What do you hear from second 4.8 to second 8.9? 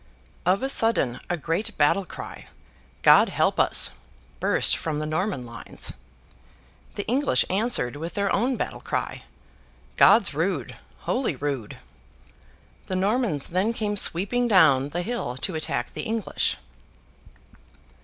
the Norman lines. The English answered with their own battle